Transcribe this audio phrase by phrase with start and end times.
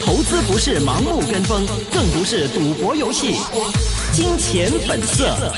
[0.00, 3.34] 投资不是盲目跟风，更不是赌博游戏。
[4.12, 5.52] 金钱本色。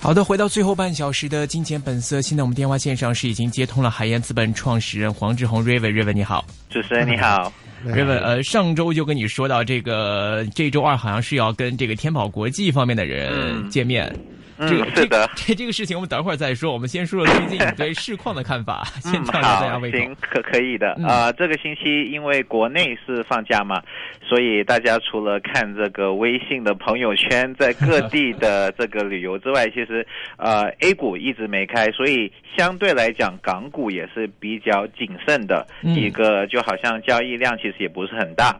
[0.00, 2.22] 好的，回到最后半小时的金钱本色。
[2.22, 7.52] 现在我们电话线上是已经接通了海燕资本创始人黄志宏 Raven，Raven 你好，主持人你好。
[7.84, 14.14] Raven，呃，上周就跟你说到这个，这周二好像是要跟这个天宝国际方面的人见面。
[14.58, 16.72] 这个是的，这这个事情我们等会儿再说。
[16.72, 18.84] 我们先说说最近你对市况的看法。
[19.00, 20.92] 先嗯，好，行，可可以的。
[21.06, 23.82] 啊，这个星期因为国内是放假嘛，
[24.22, 38.58] 所以大家除了看这个微信的朋友圈，在各 地的这个旅游之外，其实呃，A 股一直没开，所以相对来讲，港股也是比较谨慎的一个，就好像交易量其实也不是很大。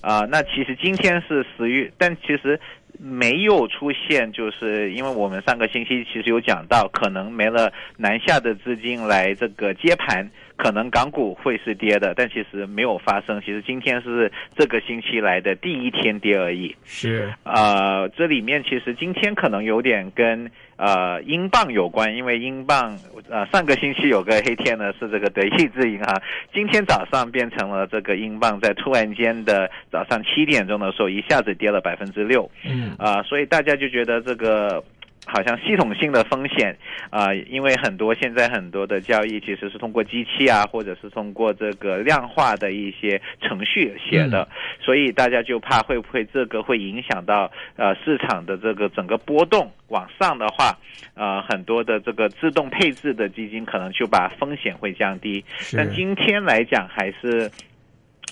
[0.00, 2.60] 啊，那其实今天是十月，但其实。
[2.98, 10.28] 没有出现，就是因为我们上个星期其实有讲到，可能没了南下的资金来这个接盘，
[10.58, 13.40] 可能港股会是跌的，但其实没有发生。
[13.40, 16.76] 其实今天是这个星期来的第一天跌而已。
[16.84, 20.50] 是，呃，这里面其实今天可能有点跟。
[20.78, 22.96] 呃，英镑有关，因为英镑
[23.28, 26.22] 呃上个星期有个黑天呢，是这个德意志银行，
[26.54, 34.80] 今天早上变成了这个英镑在突然间的早上七点钟的时候一下子跌了百分之六，嗯，啊，所以大家就觉得这个。
[35.26, 36.76] 好像系统性的风险
[37.10, 44.48] 啊，因为很多现在很多的交易其实是通过机器啊，或者是通过这个量化的一些程序写的，
[44.80, 50.78] 所以大家就怕会不会这个会影响到呃市场的这个整个波动往上的话，
[51.14, 55.44] 呃很多的这个自动配置的基金可能就把风险会降低。
[55.76, 57.50] 但今天来讲还是，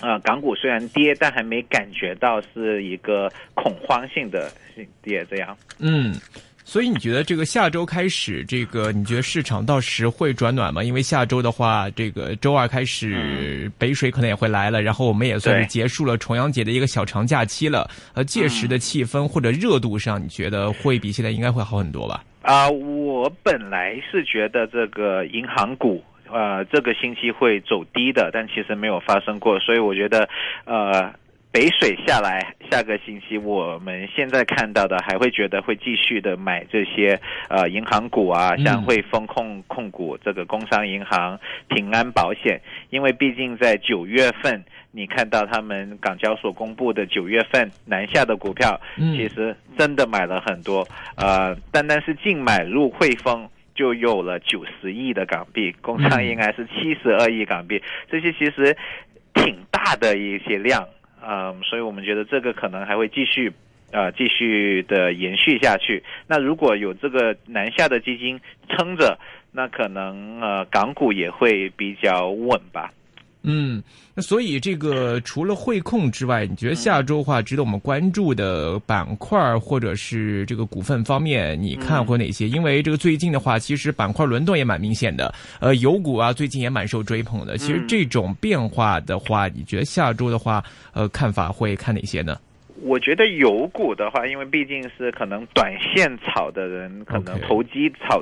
[0.01, 4.51] 呃港股虽然跌，但还没感觉到是一个恐慌性的
[5.03, 5.55] 跌这样。
[5.79, 6.13] 嗯。
[6.69, 10.83] 所以你觉得这个下周开始，这个你觉得市场到时会转暖吗？
[10.83, 17.89] 因为下周的话，这个周二开始北水可能也会来了，然后我们也算是结束了重阳节的一个小长假期了。
[18.13, 22.21] 呃，届时的气氛或者热度上，你觉得会比现在应该会好很多吧？
[22.41, 30.27] 啊，我本来是觉得这个银行股，呃，这个星期会走低的，但其实没有发生过，所以我觉得，
[30.65, 31.13] 呃。
[31.57, 37.19] 北水下来，下个星期我们现在看到的还会觉得会继续的买这些
[37.49, 57.81] 呃银行股啊，像汇丰控控股、这个工商银行、平安保险，因为毕竟在九月份，你看到他们港交所公布的九月份南下的股票，其实真的买了很多，呃，单单是净买入汇丰就有了九十亿的港币，工商应该是七十二亿港币，
[58.11, 58.77] 这些其实
[59.33, 60.87] 挺大的一些量。
[61.21, 63.51] 嗯，所以我们觉得这个可能还会继续，
[63.91, 66.03] 呃，继续的延续下去。
[66.27, 68.39] 那如果有这个南下的基金
[68.69, 69.17] 撑着，
[69.51, 72.91] 那可能呃港股也会比较稳吧。
[73.49, 73.81] 嗯，
[74.13, 82.45] 那所以这个除了汇控之外，你觉得下周话值得我们关注的板块或者是这个股份方面，你看过哪些？
[82.45, 85.33] 因为这个最近的话，其实板块轮动也蛮明显的。
[85.61, 87.57] 呃，油股啊，最近也蛮受追捧的。
[87.57, 92.37] 其实这种变化的话，你觉得下周的话，呃，看法会看哪些呢？
[92.81, 98.21] 我觉得油股的话，因为毕竟是可能短线炒的人，可能投机炒。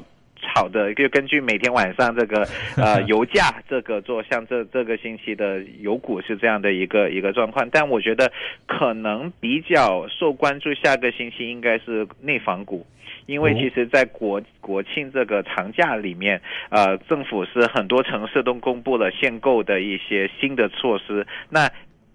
[0.54, 2.48] 好的，就根据每天晚上这个
[2.78, 8.32] 呃油价这个做，像这这个星期的油股是这样的一个一个状况，但我觉得
[8.66, 12.86] 可能比较受关注，下个星期应该是内房股，
[13.26, 21.70] 因为其实，在国国庆这个长假里面，呃，政府是很多城市都公布了限购的一些新的措施，那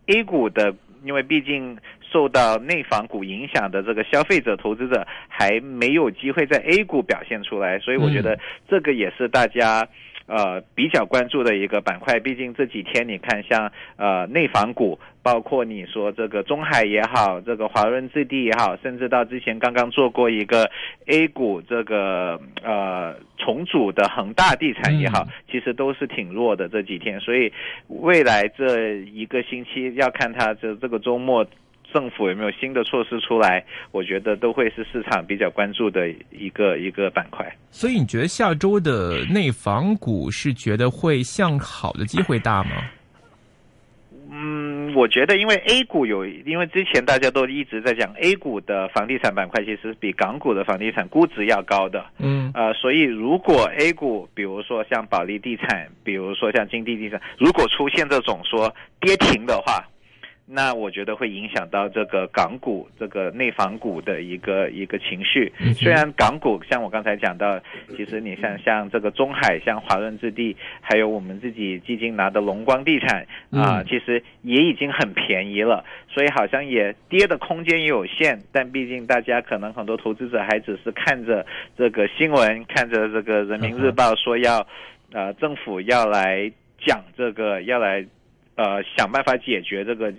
[0.06, 0.74] A 股的，
[1.04, 1.76] 因为毕竟。
[2.12, 8.38] 受到内房股影响的这个消费者投资者还没有机会在 A 股表现出来，所以我觉得
[8.68, 9.86] 这个也是大家
[10.26, 12.18] 呃比较关注的一个板块。
[12.18, 20.68] 毕竟这几天你看，像呃内房股，包括你说这个中海也好，这个华润置地也好，甚至到之前刚刚做过一个
[21.06, 27.20] A 股这个呃重组的恒大地产也好，其实都是挺弱的这几天。
[27.20, 27.52] 所以
[27.86, 31.46] 未来这一个星期要看它这这个周末。
[31.92, 33.64] 政府有没有新的措施出来？
[33.92, 37.46] 我觉得都会是市场比较关注的一个一个板块。
[37.70, 42.70] 所以你觉得下周的内房股是觉得会向好的机会大吗？
[44.32, 52.04] 嗯，我觉得因为 A 股有，因为之前大家都一直在讲 A 股的房地产板块其实比港股的房地产估值要高的。
[52.18, 59.84] 嗯，呃，所以如果 A 股，比如说像保利地产，比如说像金地地产，如果出现这种说跌停的话。
[60.52, 65.52] 那我觉得会影响到这个港股这个内房股的一个一个情绪。
[65.74, 67.60] 虽然港股像我刚才讲到，
[67.96, 78.36] 其实你像像这个中海、像华润置地，还有我们自己基金拿的龙光地产啊，其实也已经很便宜了，所以好像也跌的空间也有限。
[78.50, 81.46] 但毕竟大家可能很多投资者还只是看着
[81.78, 84.66] 这个新闻，看着这个人民日报说要，
[85.12, 86.50] 呃，政府要来
[86.84, 88.04] 讲这个，要来
[88.56, 90.12] 呃想办法解决这个。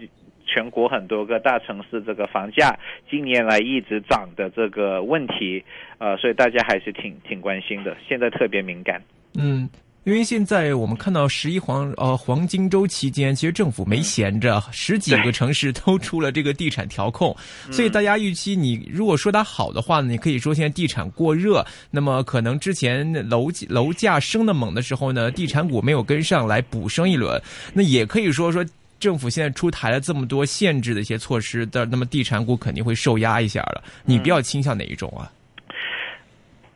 [0.51, 2.77] 全国很多个大城市这个房价
[3.09, 5.63] 近年来一直涨的这个问题，
[5.97, 7.95] 呃，所以大家还是挺挺关心的。
[8.05, 9.01] 现在特别敏感。
[9.35, 9.69] 嗯，
[10.03, 17.33] 因为现在我们看到十一黄呃黄金周期间，其实政府没闲着，十几个城市都出了这个地产调控，
[17.71, 27.41] 所以大家预期你如果说它好的话呢，你可以说现在地产过热，那么可能之前楼楼价升的猛的时候呢，地产股没有跟上来补升一轮，
[27.73, 28.65] 那也可以说说。
[29.01, 33.83] 政府现在出台了这么多限制的一些措施的，那么地产股肯定会受压一下了。
[34.05, 35.25] 你比较倾向哪一种啊？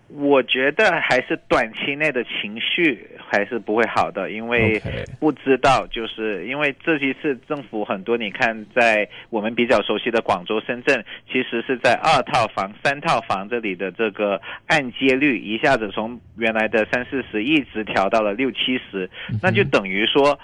[0.08, 4.82] 我觉得还是短期内的情绪还是不会好的，因为
[5.20, 19.08] 不知道，就是因为这一次政府很多，你看在我们比较熟悉的广州、深圳，其实是在二套房、三套房这里的这个按揭率一下子从原来的三四十一直调到了六七十，
[19.44, 20.40] 那就等于说。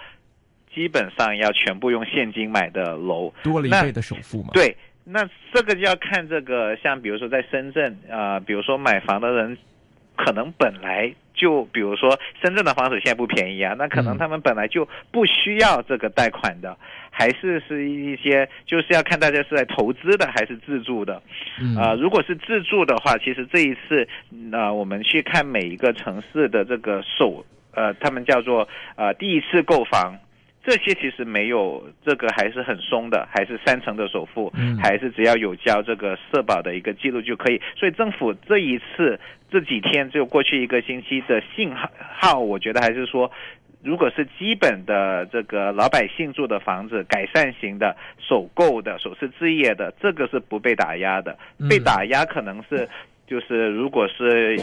[0.74, 4.50] 基本上要全部用现金买的楼，多了一倍的首付嘛？
[4.54, 9.58] 对，那这个就要看这个，像比如说在深圳啊，比如说买房的人，
[10.16, 16.78] 可能本来就，比如说深圳的房子现在不便宜啊，那可能他们本来就不需要这个贷款的，
[17.10, 21.22] 还是是一些，就是要看大家是在投资的还是自住的。
[21.78, 30.18] 啊，如果是自住的话，其实这一次，那我们去看每一个城市的这个首，呃，他们叫做呃第一次购房。
[30.64, 37.60] 这些其实没有这个还是很松的，还是三成的首付，还是只要有交这个社保的一个记录就可以。
[37.76, 39.20] 所以政府这一次
[39.50, 43.32] 这几天就过去一个星期的信号，我觉得还是说，
[43.84, 51.36] 如果是基本的这个老百姓住的房子，改善型的、首购的、首次置业的，这个是不被打压的。
[51.68, 52.88] 被打压可能是
[53.26, 54.56] 就是如果是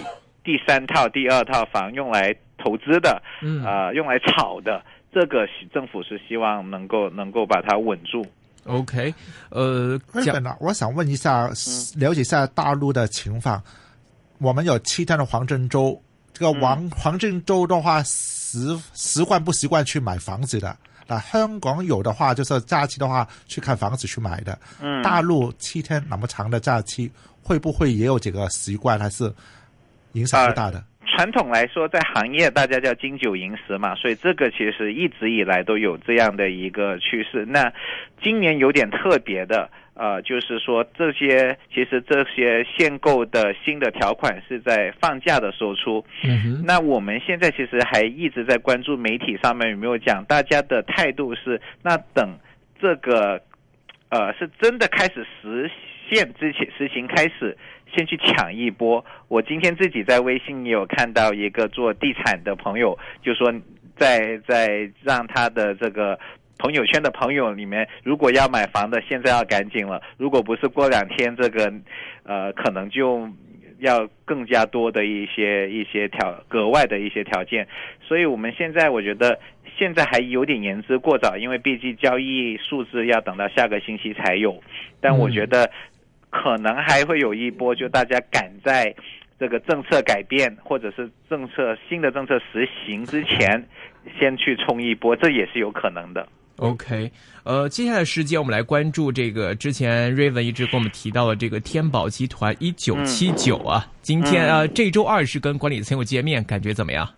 [0.45, 3.21] 第三套、第二套房用来投资的，
[3.67, 4.81] 啊，用来炒的。
[5.13, 8.25] 这个政府是希望能够能够把它稳住。
[8.65, 9.15] OK，
[9.51, 11.49] 呃，日本呢，我想问一下，
[11.97, 13.63] 了解一下大陆的情况。
[14.39, 16.01] 我们有七天的黄金周，
[16.35, 20.77] 这个黄黄金周的话，习习惯不习惯去买房子的？
[21.07, 24.59] 那香港有的话，就是假期的话去看房子去买的。
[24.81, 27.11] 嗯，大陆七天那么长的假期，
[27.43, 29.33] 会不会也有这个习惯，还是
[30.13, 30.85] 影响不大的？
[31.19, 37.45] 传统来说，在行业大家叫金九银十嘛，所以这个其实一直以来都有这样的一个趋势。
[37.45, 37.73] 那
[38.23, 46.05] 今年有点特别的，呃，就是说这些其实这些限购的新的条款是在放假的时候出。
[46.23, 52.39] 嗯那我们现在其实还一直在关注媒体上面有没有讲，大家的态度是那等
[52.81, 53.43] 这个，
[54.11, 55.69] 呃，是真的开始实
[56.11, 57.57] 现之前实行开始。
[57.97, 59.03] 先去抢一波。
[59.29, 63.51] 我今天自己在微信也有看到一个做地产的朋友，就说
[63.97, 66.21] 在在让他的这个
[66.59, 70.03] 朋友圈的朋友里面，如果要买房的，现在要赶紧了。
[70.19, 71.73] 如果不是过两天，这个
[72.25, 73.27] 呃可能就
[73.79, 77.67] 要更加多的一些一些条格外的一些条件。
[78.03, 79.41] 所以我们现在我觉得
[79.79, 84.63] 现在还有点言之过早，因为毕竟交易数字要等到下个星期才有。
[85.01, 85.71] 但我觉得。
[86.41, 88.95] 可能还会有一波，就大家赶在
[89.41, 93.67] 这个政策改变或者是政策新的政策实行之前，
[94.19, 96.29] 先去冲一波，这也是有可能的。
[96.59, 97.11] OK，
[97.45, 107.09] 呃，接下来时间我们来关注这个之前 Raven 一直跟我们提到的这个天宝集团一九七九啊，今天啊这周二是跟管理层有见面，感觉怎么样？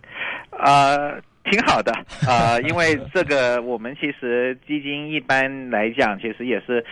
[0.51, 1.91] 呃，挺好的
[2.27, 6.83] 啊，因为这个我们其实基金一般来讲，其实也是。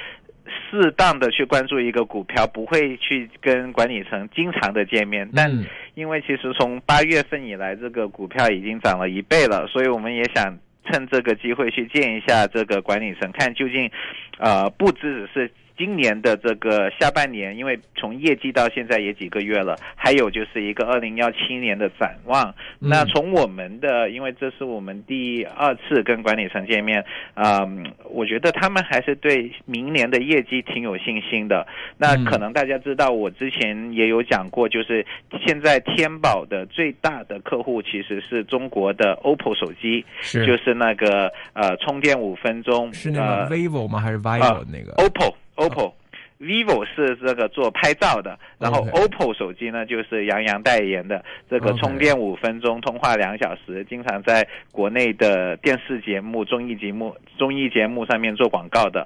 [0.49, 5.29] 适当的去关注一个股票，不会去跟管理层经常的见面。
[5.35, 5.49] 但
[5.95, 13.89] 因为其实从八月份以来，这个股票已经涨了一倍了，所以我们也想趁这个机会去见一下这个管理层，看究竟，
[14.37, 22.53] 呃，不只只是今年的这个下半年，因为从业绩到现在也几个月了，还有就是一个二零幺七年的展望。
[22.79, 27.01] 那从我们的，因为这是我们第二次跟管理层见面，
[27.33, 27.65] 啊，
[28.09, 31.65] 我觉得他们还是对明年的业绩挺有信心的。
[31.97, 35.05] 那可能大家知道，我之前也有讲过，就是
[35.45, 43.97] 现在天宝的最大的客户其实是中国的 OPPO 手机，是就是那个呃充电五分钟，是那个 vivo 吗？
[44.01, 45.93] 还是 vivo 那个 OPPO OPPO。
[46.39, 59.05] vivo 是这个做拍照的，然后 OPPO 手机呢就是杨洋代言的，这个充电五分钟，通话两小时，经常在国内的电视节目、综艺节目、综艺节目上面做广告的。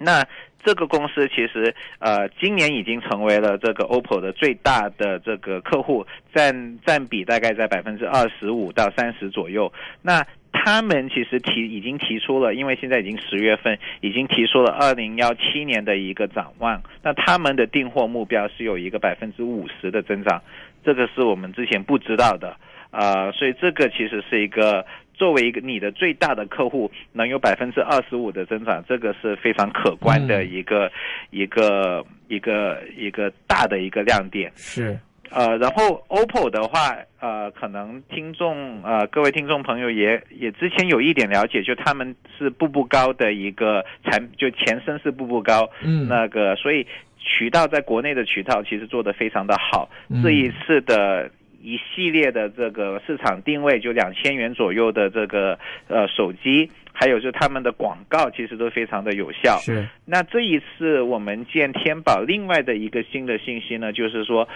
[0.00, 0.26] 那
[0.64, 6.04] 这个公司其实呃，今年已经成为了这个 OPPO 的最大的这个客户，
[6.34, 9.72] 占占比大概在百分之二十五到三十左右。
[10.02, 16.80] 那他们其实提已经提出了，因为现在已经十月份，已经提出了二零幺七年的一个展望。
[17.02, 20.40] 那他们的订货目标是有一个百分之五十的增长，
[20.84, 22.56] 这个是我们之前不知道的
[22.90, 23.32] 啊。
[23.32, 30.92] 所以这个其实是一个作为一个你的最大的客户能有百分之二十五的增长，这个是非常可观的一个
[31.30, 34.52] 一个一个一个大的一个亮点。
[34.54, 34.96] 是。
[35.34, 46.86] 呃，然后 OPPO 的话，呃，可能听众呃，各位听众朋友也也之前有一点了解，就他们是步步高的一个产，就前身是步步高，嗯，那个所以
[47.18, 49.88] 渠道在国内的渠道其实做得非常的好，
[50.22, 51.30] 这一次的
[51.62, 55.58] 一系列的这个市场定位就两千元左右的这个
[55.88, 59.86] 呃手机，还有就他们的广告其实都非常的有效，是。
[60.04, 64.46] 那这一次我们见天宝另外的一个新的信息呢，就是说。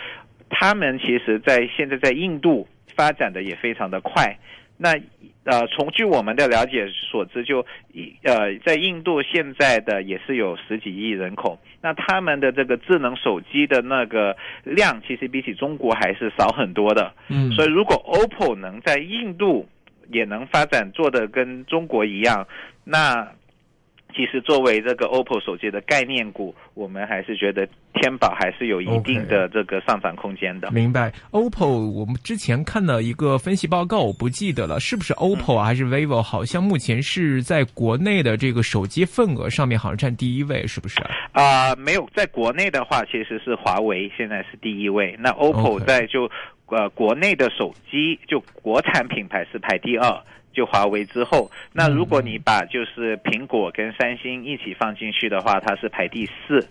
[0.49, 4.37] 他们其实，在现在在印度发展的也非常的快。
[4.79, 4.93] 那
[5.45, 7.65] 呃，从据我们的了解所知，就
[8.23, 11.59] 呃，在印度现在的也是有十几亿人口。
[11.81, 17.12] 那他们的这个智能手机的那个量，其实比起中国还是少很多的。
[17.29, 19.67] 嗯，所以如果 OPPO 能在印度
[20.11, 22.47] 也能发展做的跟中国一样，
[22.85, 23.33] 那。
[24.16, 30.70] 其实作为这个 OPPO 手机的概念股，我们还是觉得天宝还是有一定的这个上涨空间的。
[30.70, 36.23] 明白，OPPO 我们之前看到一个分析报告，我不记得了，是不是 OPPO 还是 vivo？
[36.23, 40.99] 好像目前是在国内的这个手机份额上面好像占第一位，是不是？
[41.32, 46.30] 啊，没有，在国内的话，其实是华为现在是第一位，那 OPPO 在就
[46.68, 50.18] 呃国内的手机就国产品牌是排第二。
[50.57, 56.67] 就华为之后，那如果你把就是苹果跟三星一起放进去的话，它是排第四。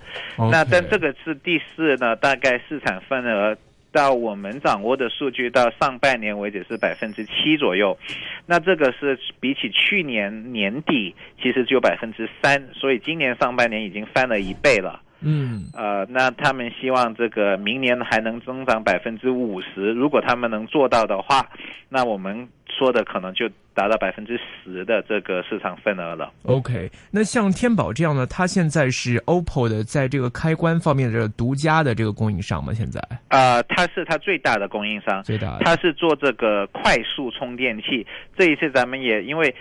[0.52, 3.56] 那但这个是第四呢，大概市场份额
[3.92, 7.96] 到我们掌握的数据到上半年为止是百分之七左右。
[8.48, 15.00] 那这个是比起去年年底其实只有百分之三，所以今年上半年已经翻了一倍了。
[15.22, 19.92] 嗯，呃，那他们希望这个明年还能增长百分之五十。
[19.94, 21.48] 如果他们能做到的话，
[21.90, 26.32] 那我们说的可能就达到百分之十的这个市场份额了。
[26.44, 32.74] OK，那像天宝这样呢，它现在是 OPPO 的在这个开关方面的独家的这个供应商吗？
[32.74, 38.06] 现在啊，它是它最大的供应商，最大，它是做这个快速充电器。
[38.38, 39.56] 这一次咱们也因为。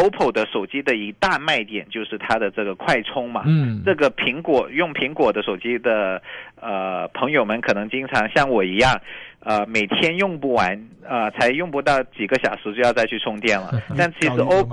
[0.00, 6.22] OPPO 的手机的一大卖点就是它的这个快充嘛，嗯，这个苹果用苹果的手机的
[6.58, 8.98] 呃朋友们可能经常像我一样，
[9.40, 13.70] 呃每天用不完，呃才用不到几个小时就要再去充电了。
[13.96, 14.66] 但其实 O，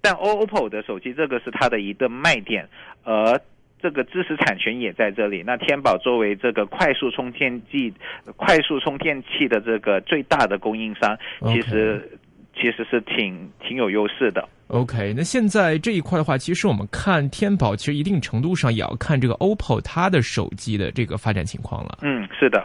[0.00, 2.68] 但 OPPO 的手机这个是它的一个卖点，
[3.04, 3.40] 而
[3.80, 5.44] 这个知识产权也在这里。
[5.46, 7.92] 那天宝作为这个快速充电器、
[8.36, 11.16] 快速充电器的这个最大的供应商，
[11.52, 12.18] 其实。
[12.54, 14.48] 其实是挺挺有优势的。
[14.68, 21.98] OK，那现在这一块的话，其实我们看天宝，其实一定程度上也要看这个 OPPO 它的手机的这个发展情况了。
[22.02, 22.64] 嗯，是的。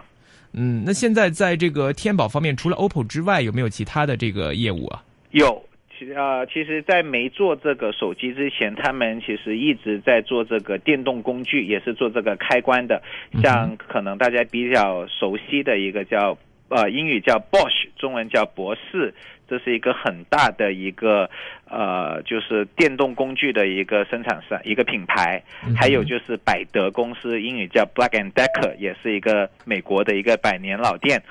[0.54, 5.04] 嗯，那现在在这个天宝方面，除了 OPPO 之外，有没有其他的这个业务啊？
[5.32, 5.62] 有，
[6.00, 13.02] 其啊，其实，在没做这个手机之前，他们其实一直在做这个电动工具，也是做这个开关的。
[13.44, 16.38] 像可能大家比较熟悉的一个叫
[16.70, 19.14] 呃英语叫 Bosch，中文叫博士。
[19.48, 21.30] 这是一个很大的一个
[21.70, 25.42] 呃，就是电动工具的一个生产商，一个品牌。
[25.76, 31.22] 还有就是百德公司，英语叫 Black and Decker，也是一个美国的一个百年老店。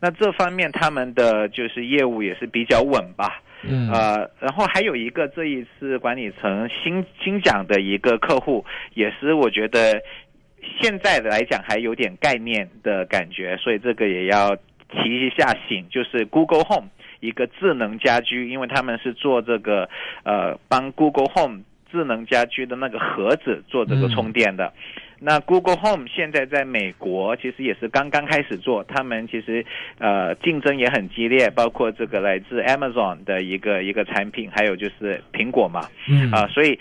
[0.00, 3.42] 那这方面他们的就是业务也是比较稳吧。
[3.62, 3.90] 嗯。
[3.92, 10.02] 呃，然后还有一个这一次管理层新新讲的一个客户，也是我觉得
[10.80, 14.56] 现在来讲还有点概念的感觉，所以这个也要
[14.88, 16.88] 提一下醒，就是 Google Home。
[17.20, 19.88] 一个智能家居，因为他们是做这个，
[20.24, 21.62] 呃，帮 Google Home
[21.92, 24.72] 智能家居的那个盒子做这个充电的。
[25.20, 29.64] 那 Google Home 现在在美国其实也是刚刚开始做，他们其实
[29.98, 35.80] 呃竞争也很激烈，包括这个来自 Amazon 的一个一个产品，还有就是苹果嘛，
[36.32, 36.78] 啊，所以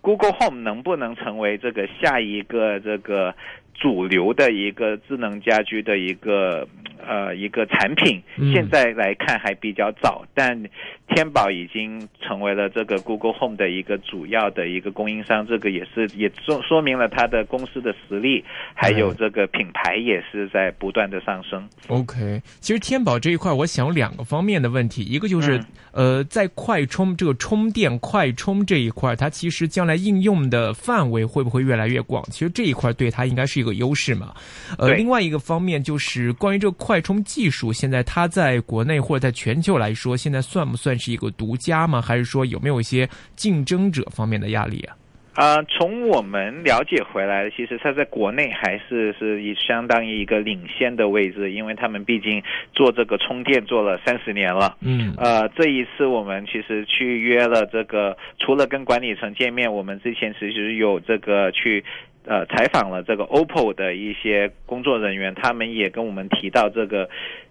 [0.00, 3.34] Google Home 能不能成为这个下一个这个？
[3.80, 6.66] 主流的一个智能家居的一个
[7.06, 10.60] 呃一个产品，现在来看还比较早，但
[11.08, 21.66] 天宝已经成为了这个 Google Home 的一个主要的一个供应商，这个也是也说说明了它的公司的实力，还有这个品牌也是在不断的上升。
[21.86, 25.58] OK，其实天宝这一块，我想两个方面的问题，一个就是
[25.92, 32.22] 呃，在快充这个充电快充这一块，它其实将来应用的范围会不会越来越广？
[32.30, 33.68] 其实这一块对它应该是一个。
[33.78, 34.34] 优势嘛，
[34.76, 42.00] 呃，另外一个方面就是关于这个快充技术，现在它在国内或者在全球来说，现在算不算是一个独家吗？
[42.00, 44.96] 还是说有没有一些竞争者方面的压力啊？
[45.34, 52.42] 啊，从我们了解回来，其实它在国内还是是以相当于一个领先的位置，因为他们毕竟
[52.72, 54.74] 做这个充电做了三十年了。
[54.80, 61.84] 嗯，呃，这一次我们其实去约了这个，除了跟管理层见面，我们之前其实有这个去。
[62.28, 67.08] 呃，采访了这个 OPPO 的一些工作人员，他们也跟我们提到，这个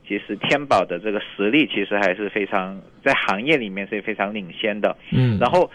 [0.07, 4.95] 其实天宝的这个实力其实还是非常在行业里面是非常领先的。
[5.11, 5.71] 嗯，然后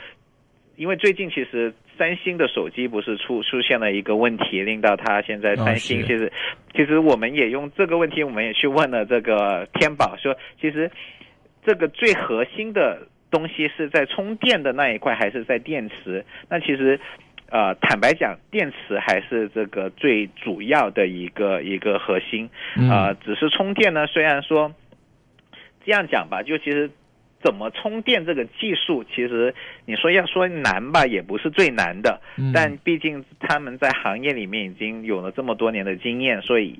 [0.76, 6.32] 因为最近其实三星的手机不是出出现了一个问题，令到他现在三星其实
[6.72, 10.88] 其实我们也用这个问题，我们也去问了这个天宝，说其实
[11.66, 16.24] 这个最核心的东西是在充电的那一块，还是在电池？
[16.48, 17.00] 那其实。
[17.52, 22.48] 呃，坦白讲，电池还是这个最主要的一个一个核心。
[22.90, 24.72] 呃，只是充电呢，虽然说
[25.84, 26.90] 这样讲吧，就其实
[27.42, 29.54] 怎么充电这个技术，其实
[29.84, 32.22] 你说要说难吧，也不是最难的。
[32.54, 36.78] 但毕竟他们在行业里面已经有了这么多年的经验，所以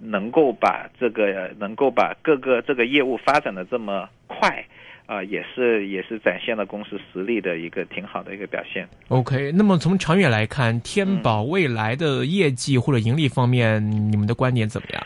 [0.00, 4.64] 能够把这个能够把各个这个业务发展的这么快。
[5.08, 8.86] 啊，也是也是展现了公司实力的一个挺好的一个表现。
[9.08, 15.02] OK，那么从长远来看，天宝未来的业绩或者盈利方面，你们的观点怎么样？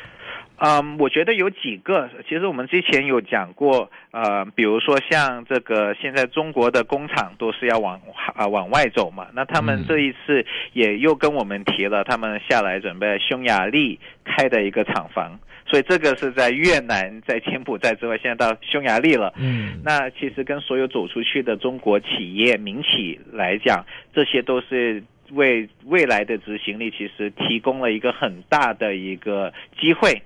[0.65, 8.01] 嗯，我觉得有几个，其实我们之前有讲过，呃，比如说像这个现在中国的工厂都是要往
[8.37, 15.37] 啊往外走嘛，那他们这一次也又跟我们提了，他们下来准备匈牙利开的一个厂房。
[15.67, 19.33] 所以这个是在越南、在柬埔寨之外，现在到匈牙利了。
[19.39, 30.23] 嗯，那其实跟所有走出去的中国企业、民企来讲，这些都是为未来的执行力其实提供了一个很大的一个机会，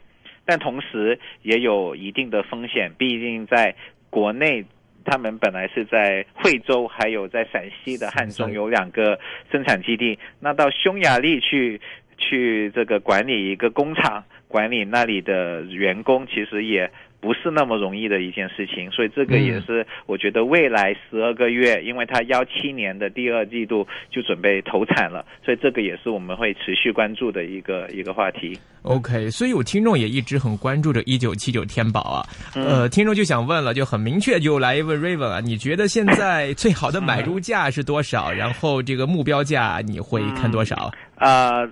[0.46, 2.90] 但同时也有一定的风险。
[2.96, 3.74] 毕竟在
[4.08, 4.64] 国内，
[5.04, 9.18] 他们本来是在惠州，还有在陕西的汉中有两个
[9.52, 11.80] 生产基地，那到匈牙利去
[12.16, 14.24] 去这个管理一个工厂。
[14.48, 16.90] 管理那里的员工其实也
[17.26, 28.56] 不是那么容易的一件事情，所以这个也是我觉得未来十二个月，因为它幺七年的第二季度就准备投产了，所以这个也是我们会持续关注的一个一个话题。
[28.82, 32.22] OK，所以有听众也一直很关注着一九七九天宝啊，
[32.54, 38.30] 呃，听众就想问了，就很明确就来问 Raven 啊，你觉得现在最好的买入价是多少？
[38.30, 40.92] 然后这个目标价你会看多少？
[41.16, 41.68] 啊。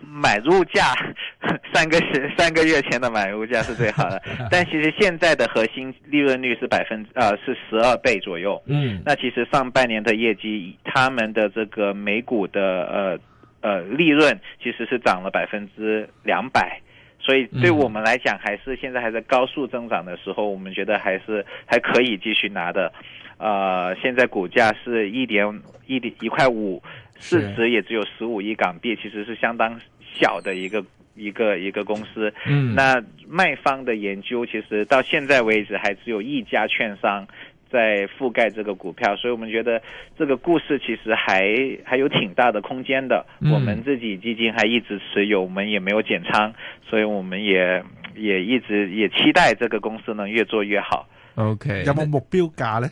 [0.00, 0.94] 买入价
[1.72, 8.62] 三个是三个月前的买入价是最好的， 但其实现在的核心利润率是百分呃是十二倍左右。
[8.66, 13.20] 嗯，那其实上半年的业绩，他们的这个每股的
[13.62, 16.80] 呃呃利润其实是涨了百分之两百，
[17.18, 22.92] 所以对我们来讲，还是现在还在高速增长的时候，我们觉得还是还可以继续拿的。
[23.38, 26.80] 呃，现在股价是一点一点一块五。
[27.18, 29.80] 市值也只有十五亿港币，其实是相当
[30.14, 32.32] 小的一个一个一个公司。
[32.46, 37.26] 嗯，那卖方的研究其实到现在为止还只有一家券商
[37.70, 39.80] 在覆盖这个股票，所以我们觉得
[40.18, 43.24] 这个故事其实还还有挺大的空间的。
[43.40, 46.52] 我们自己基金还一直持有，我们也没有减仓，
[46.88, 47.82] 所以我们也
[48.14, 51.08] 也一直也期待这个公司能越做越好。
[51.36, 52.90] OK，有冇目标价呢？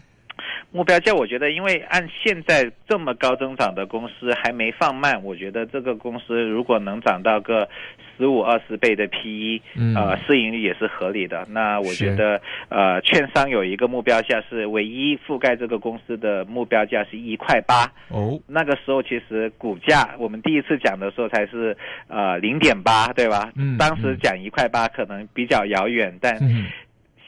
[0.73, 7.69] 目标价，我觉得，因为按现在这么高增长的公司还没放慢，我觉得这个公司如果能涨到个
[8.17, 9.61] 十五二十倍的 PE，
[9.97, 11.45] 呃，市盈率也是合理的。
[11.51, 17.91] 那我觉得，呃，券商有一个目标价是唯一覆盖这个公司的目标价是一块八。
[18.09, 23.51] 哦，那个时候其实股价我们第一次讲的时候才是呃零点八，对吧？
[23.57, 26.39] 嗯，当时讲一块八可能比较遥远，但。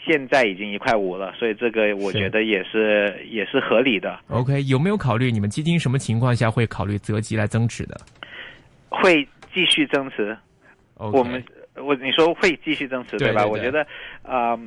[0.04, 4.18] 现在已经一块五了，所以这个我觉得也是也是合理的。
[4.28, 8.00] OK，有没有考虑你们基金什么情况下会考虑择机来增持的
[8.88, 10.36] 会继续增持。
[10.96, 11.42] 我们
[11.76, 13.18] 我你说会继续增持吧？
[13.18, 13.86] 对对对我觉得，
[14.22, 14.58] 呃，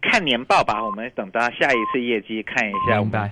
[0.00, 3.30] 看年报吧，我们等到下一次业绩看一下，我们。